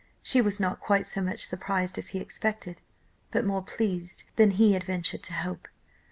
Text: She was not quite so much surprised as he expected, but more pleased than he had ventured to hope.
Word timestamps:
She 0.23 0.41
was 0.41 0.59
not 0.59 0.79
quite 0.79 1.05
so 1.05 1.21
much 1.21 1.45
surprised 1.45 1.95
as 1.99 2.07
he 2.07 2.17
expected, 2.17 2.81
but 3.29 3.45
more 3.45 3.61
pleased 3.61 4.23
than 4.35 4.49
he 4.49 4.73
had 4.73 4.83
ventured 4.83 5.21
to 5.21 5.33
hope. 5.33 5.67